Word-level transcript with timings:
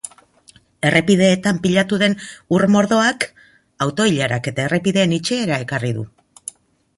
Errepideetan 0.89 1.59
pilatu 1.65 1.99
den 2.03 2.15
ur 2.59 2.65
mordoak 2.77 3.27
auto-ilarak 3.87 4.51
eta 4.53 4.67
errepideen 4.71 5.15
itxiera 5.19 5.61
ekarri 5.67 5.93
du. 6.01 6.09